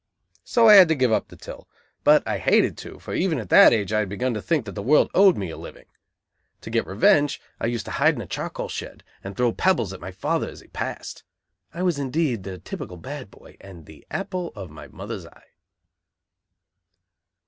[0.43, 1.67] So I had to give up the till;
[2.03, 4.71] but I hated to, for even at that age I had begun to think that
[4.71, 5.85] the world owed me a living!
[6.61, 10.01] To get revenge I used to hide in a charcoal shed and throw pebbles at
[10.01, 11.23] my father as he passed.
[11.71, 15.51] I was indeed the typical bad boy, and the apple of my mother's eye.